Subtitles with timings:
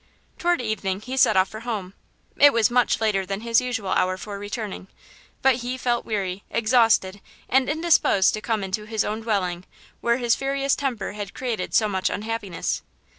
[0.39, 1.93] Toward evening he set off for home.
[2.35, 4.87] It was much later than his usual hour for returning;
[5.43, 9.63] but he felt weary, exhausted and indisposed to come into his own dwelling
[9.99, 12.81] where his furious temper had created so much unhappiness.